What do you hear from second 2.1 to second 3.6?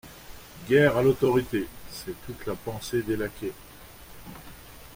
toute la pensée des laquais.